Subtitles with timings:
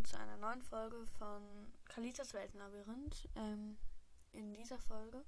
[0.00, 1.42] willkommen zu einer neuen Folge von
[1.84, 3.28] Kalitas Weltenlabyrinth.
[3.34, 3.76] Ähm,
[4.32, 5.24] in dieser Folge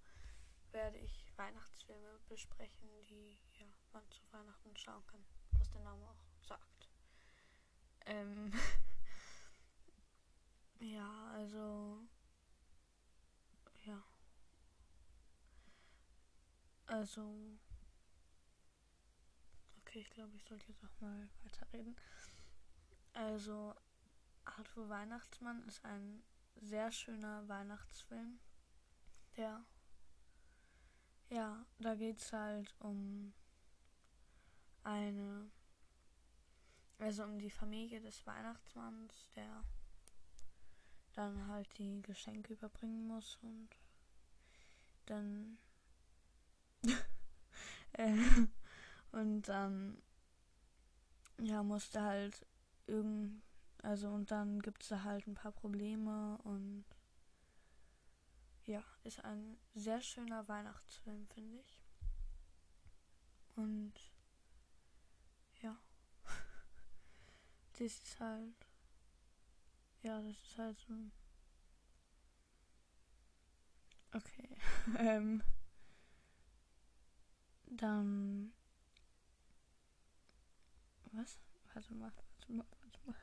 [0.71, 5.23] werde ich Weihnachtsfilme besprechen, die ja, man zu Weihnachten schauen kann,
[5.59, 6.89] was der Name auch sagt.
[8.07, 8.51] Ähm,
[10.81, 11.99] ja, also
[13.85, 14.03] ja.
[16.87, 17.59] Also
[19.81, 21.95] okay, ich glaube, ich sollte jetzt auch mal weiterreden.
[23.13, 23.75] Also
[24.45, 26.23] Art für Weihnachtsmann ist ein
[26.61, 28.39] sehr schöner Weihnachtsfilm.
[29.37, 29.65] Der,
[31.31, 33.33] ja, da geht es halt um
[34.85, 35.51] eine,
[36.99, 39.65] also um die Familie des Weihnachtsmanns, der
[41.15, 43.69] dann halt die Geschenke überbringen muss und
[45.07, 45.59] dann
[47.93, 48.17] äh,
[49.13, 50.03] und dann
[51.39, 52.47] ja musste halt
[52.87, 53.43] irgend
[53.83, 56.85] also und dann gibt es da halt ein paar Probleme und
[58.65, 61.83] ja, ist ein sehr schöner Weihnachtsfilm, finde ich.
[63.57, 63.93] Und
[65.63, 65.77] ja,
[67.79, 68.67] das ist halt,
[70.03, 70.95] ja, das ist halt so
[74.15, 74.57] okay,
[74.99, 75.43] ähm,
[77.67, 78.53] dann,
[81.13, 81.39] was?
[81.75, 83.15] Warte mal, warte mal, warte mal.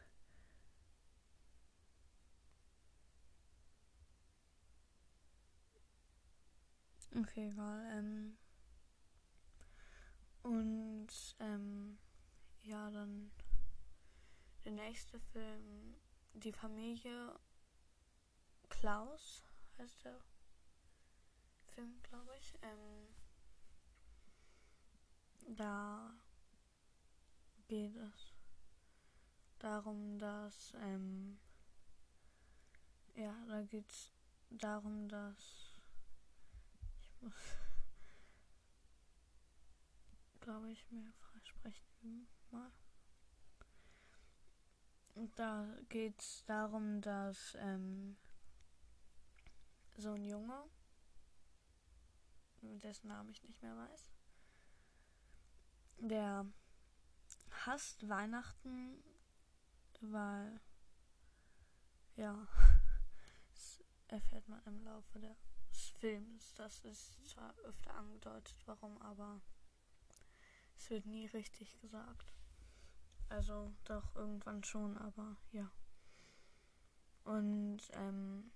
[7.21, 7.85] Okay, egal.
[7.91, 8.37] Ähm,
[10.43, 11.07] und
[11.39, 11.97] ähm,
[12.63, 13.31] ja, dann
[14.63, 15.95] der nächste Film,
[16.33, 17.37] die Familie
[18.69, 19.43] Klaus
[19.77, 20.19] heißt der
[21.73, 22.53] Film, glaube ich.
[22.61, 23.07] Ähm,
[25.55, 26.13] da
[27.67, 28.33] geht es
[29.57, 31.37] darum, dass ähm,
[33.15, 34.13] ja, da geht es
[34.49, 35.68] darum, dass
[40.41, 42.71] glaube ich, mehr freisprechen mal.
[45.15, 48.15] Und da geht es darum, dass ähm,
[49.97, 50.63] so ein Junge,
[52.61, 54.11] dessen Namen ich nicht mehr weiß,
[55.97, 56.45] der
[57.65, 59.03] hasst Weihnachten,
[60.01, 60.61] weil
[62.15, 62.47] ja,
[63.51, 65.35] das erfährt man im Laufe der
[65.87, 66.53] Films.
[66.55, 69.41] Das ist zwar öfter angedeutet, warum, aber
[70.77, 72.33] es wird nie richtig gesagt.
[73.29, 75.69] Also doch irgendwann schon, aber ja.
[77.23, 78.51] Und ähm,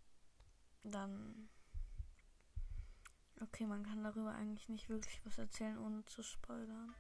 [0.84, 1.50] dann.
[3.42, 6.96] Okay, man kann darüber eigentlich nicht wirklich was erzählen, ohne zu spoilern.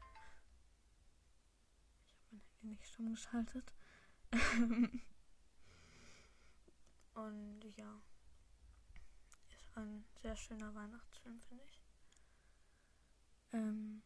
[2.05, 3.71] Ich habe mein Handy nicht stumm geschaltet.
[7.13, 8.01] Und ja
[9.75, 11.79] ein sehr schöner Weihnachtsfilm, finde ich.
[13.51, 14.01] Ähm,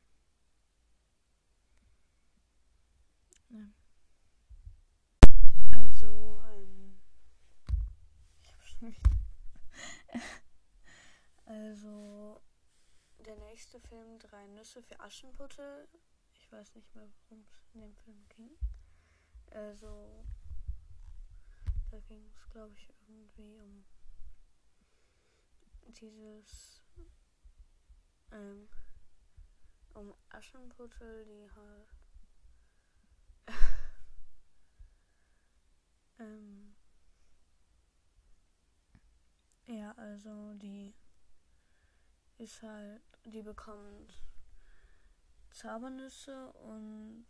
[3.50, 3.74] ne.
[5.74, 7.00] Also, ähm,
[8.42, 8.96] ich hab schon
[11.46, 12.42] also,
[13.26, 15.88] der nächste Film, Drei Nüsse für Aschenputtel.
[16.34, 18.52] Ich weiß nicht mehr, worum es in dem Film ging.
[19.52, 20.24] Also,
[21.92, 23.67] da ging es, glaube ich, irgendwie um
[25.88, 26.82] dieses
[28.32, 28.68] ähm,
[29.94, 31.88] um Aschenputtel, die halt
[36.20, 36.76] ähm,
[39.68, 40.94] ja, also die
[42.38, 44.14] ist halt, die bekommt
[45.52, 47.26] Zabernüsse und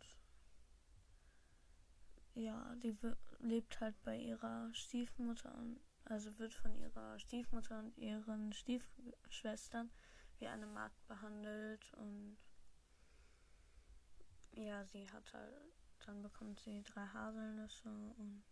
[2.34, 2.96] ja, die
[3.40, 9.90] lebt halt bei ihrer Stiefmutter und also wird von ihrer Stiefmutter und ihren Stiefschwestern
[10.38, 12.38] wie eine Magd behandelt und
[14.52, 15.54] ja, sie hat halt,
[16.06, 18.42] dann bekommt sie drei Haselnüsse und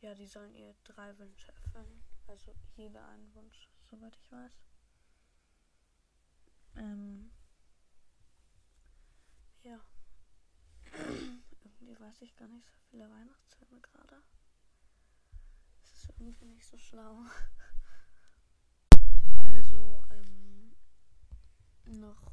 [0.00, 2.02] ja, die sollen ihr drei Wünsche erfüllen.
[2.26, 4.52] Also jeder einen Wunsch, soweit ich weiß.
[6.76, 7.30] Ähm,
[9.62, 9.78] ja.
[11.62, 14.22] Irgendwie weiß ich gar nicht so viele Weihnachtsfilme gerade
[16.18, 17.20] irgendwie nicht so schlau.
[19.36, 20.72] Also, ähm,
[21.86, 22.32] noch.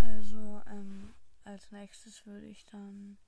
[0.00, 1.14] Also, ähm,
[1.44, 3.18] als nächstes würde ich dann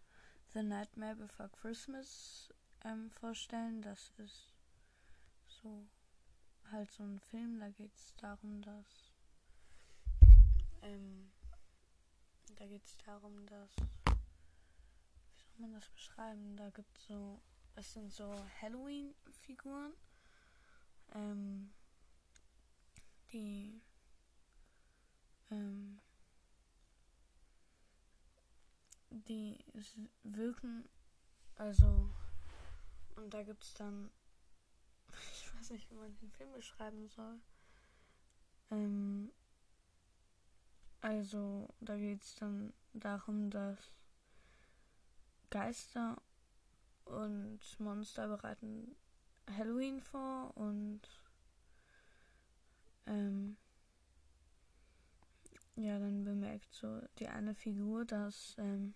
[0.53, 2.53] The Nightmare Before Christmas
[2.85, 3.83] ähm, vorstellen.
[3.83, 4.55] Das ist
[5.47, 5.87] so
[6.71, 9.13] halt so ein Film, da geht es darum, dass
[10.83, 11.31] ähm,
[12.57, 13.71] da geht es darum, dass
[15.37, 16.57] wie soll man das beschreiben?
[16.57, 17.41] Da gibt es so,
[17.77, 19.93] es sind so Halloween-Figuren,
[21.15, 21.73] ähm,
[23.33, 23.81] die
[25.51, 26.01] ähm,
[29.29, 29.65] die
[30.25, 30.89] wirken,
[31.57, 32.11] also,
[33.17, 34.11] und da gibt es dann,
[35.33, 37.39] ich weiß nicht, wie man den Film beschreiben soll.
[38.71, 39.33] Ähm,
[41.01, 43.79] also, da geht es dann darum, dass
[45.51, 46.21] Geister
[47.05, 48.97] und Monster bereiten
[49.51, 51.03] Halloween vor und
[53.07, 53.57] ähm,
[55.77, 58.95] ja, dann bemerkt so die eine Figur, dass ähm,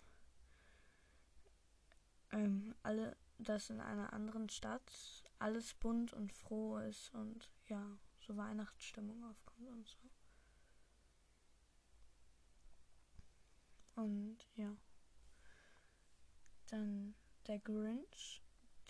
[2.31, 8.35] ähm, alle, dass in einer anderen Stadt alles bunt und froh ist und ja, so
[8.37, 9.97] Weihnachtsstimmung aufkommt und so.
[13.95, 14.75] Und ja.
[16.67, 17.15] Dann
[17.49, 18.41] der Grinch,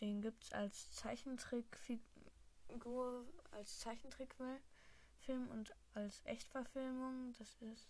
[0.01, 4.59] den gibt es als Zeichentrickfigur, als Zeichentrickfilm
[5.49, 7.33] und als Echtverfilmung.
[7.39, 7.89] Das ist.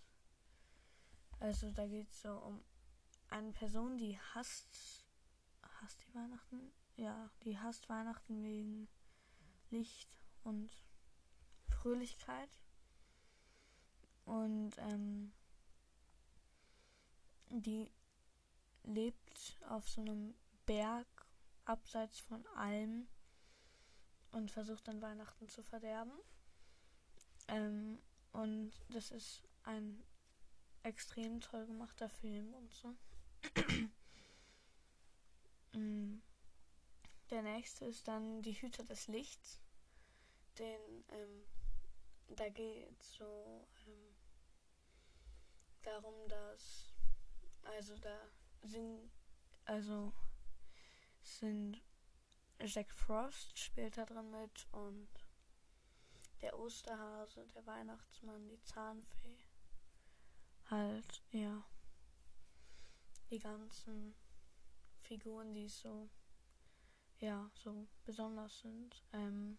[1.40, 2.64] Also da geht es so um
[3.30, 5.06] eine Person, die hasst.
[5.82, 6.72] Hasst die Weihnachten?
[6.98, 8.88] Ja, die hasst Weihnachten wegen
[9.72, 10.70] Licht und
[11.70, 12.50] Fröhlichkeit.
[14.26, 15.32] Und ähm,
[17.50, 17.90] die
[18.84, 20.36] lebt auf so einem
[20.70, 21.08] Berg
[21.66, 23.08] abseits von allem
[24.32, 26.14] und versucht dann Weihnachten zu verderben.
[27.48, 27.98] Ähm,
[28.34, 30.04] und das ist ein
[30.84, 32.96] extrem toll gemachter Film und so.
[35.74, 36.24] Mm.
[37.30, 39.62] Der nächste ist dann Die Hüter des Lichts.
[40.58, 41.46] Den, ähm,
[42.30, 44.16] da geht es so ähm,
[45.84, 46.92] darum, dass,
[47.64, 48.20] also da
[48.64, 49.12] sind,
[49.66, 50.12] also
[51.38, 51.82] sind
[52.62, 55.08] Jack Frost spielt da drin mit und
[56.42, 59.38] der Osterhase, der Weihnachtsmann, die Zahnfee.
[60.70, 61.64] Halt, ja.
[63.30, 64.14] Die ganzen
[65.02, 66.10] Figuren, die so,
[67.20, 69.04] ja, so besonders sind.
[69.14, 69.58] Ähm,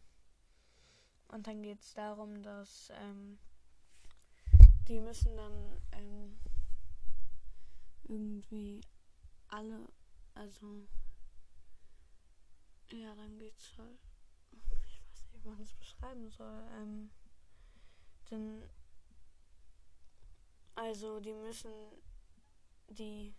[1.28, 3.38] und dann geht es darum, dass ähm,
[4.88, 6.38] die müssen dann ähm,
[8.05, 8.81] irgendwie
[9.49, 9.88] alle,
[10.34, 10.87] also
[12.92, 13.98] ja, dann geht's halt
[15.42, 16.62] wie man es beschreiben soll.
[16.78, 17.10] Ähm,
[18.31, 18.62] denn,
[20.75, 21.72] also die müssen
[22.88, 23.34] die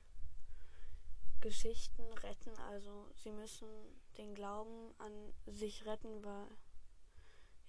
[1.39, 3.67] Geschichten retten, also sie müssen
[4.17, 6.47] den Glauben an sich retten, weil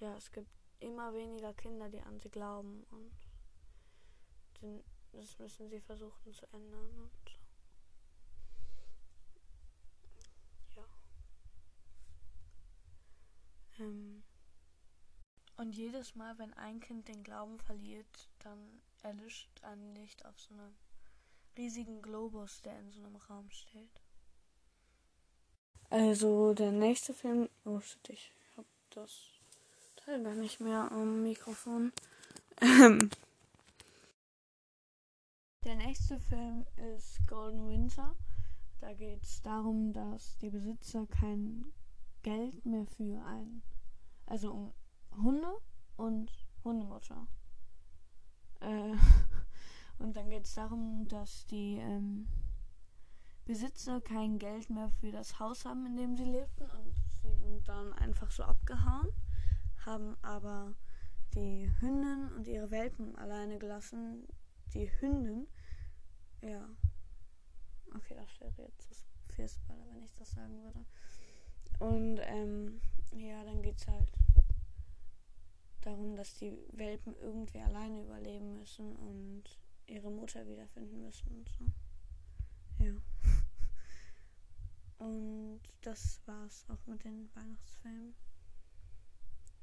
[0.01, 0.51] ja, es gibt
[0.81, 3.13] immer weniger Kinder, die an sie glauben und
[4.61, 4.83] den,
[5.13, 7.39] das müssen sie versuchen zu ändern und
[10.75, 10.85] so.
[13.79, 14.23] Ähm,
[15.73, 18.59] und jedes Mal, wenn ein Kind den Glauben verliert, dann
[19.03, 20.75] erlischt ein Licht auf so einem
[21.57, 24.03] riesigen Globus, der in so einem Raum steht.
[25.89, 27.49] Also der nächste Film.
[27.65, 29.31] Oh shit, ich hab das
[29.97, 31.93] Teil gar nicht mehr am Mikrofon.
[32.61, 33.09] Ähm,
[35.65, 38.15] der nächste Film ist Golden Winter.
[38.83, 41.73] Da geht es darum, dass die Besitzer kein
[42.23, 43.63] Geld mehr für ein
[44.27, 44.73] also um
[45.17, 45.59] Hunde
[45.97, 46.33] und
[46.65, 47.27] Hundemutter.
[48.61, 48.95] Äh,
[49.99, 52.29] und dann geht es darum, dass die ähm,
[53.45, 57.69] Besitzer kein Geld mehr für das Haus haben, in dem sie lebten und sie sind
[57.69, 59.09] dann einfach so abgehauen,
[59.85, 60.75] haben aber
[61.35, 64.27] die Hündin und ihre Welpen alleine gelassen.
[64.75, 65.49] Die Hündin,
[66.41, 66.69] ja,
[67.95, 70.85] okay, das wäre jetzt das viel Spoiler, wenn ich das sagen würde.
[71.79, 72.81] Und ähm,
[73.13, 74.13] ja, dann geht's halt
[75.87, 79.45] darum, dass die Welpen irgendwie alleine überleben müssen und
[79.87, 82.85] ihre Mutter wiederfinden müssen und so.
[82.85, 82.95] Ja.
[84.99, 88.15] Und das war's auch mit den Weihnachtsfilmen.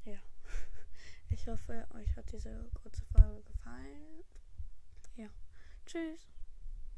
[0.06, 0.18] Ja.
[1.32, 4.24] Ich hoffe, euch hat diese kurze Folge gefallen.
[5.16, 5.30] Ja.
[5.86, 6.38] Tschüss.